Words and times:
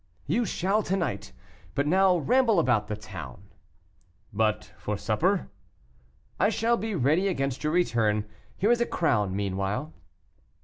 "You 0.25 0.45
shall 0.45 0.81
to 0.81 0.95
night. 0.97 1.31
But 1.75 1.85
now 1.85 2.17
ramble 2.17 2.57
about 2.57 2.87
the 2.87 2.95
town." 2.95 3.43
"But 4.33 4.73
the 4.83 4.97
supper?" 4.97 5.51
"I 6.39 6.49
shall 6.49 6.75
be 6.75 6.95
ready 6.95 7.27
against 7.27 7.63
your 7.63 7.73
return; 7.73 8.25
here 8.57 8.71
is 8.71 8.81
a 8.81 8.87
crown 8.87 9.35
meanwhile." 9.35 9.93